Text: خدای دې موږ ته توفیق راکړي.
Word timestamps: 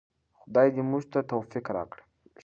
خدای 0.39 0.67
دې 0.75 0.83
موږ 0.89 1.03
ته 1.11 1.19
توفیق 1.31 1.65
راکړي. 1.75 2.03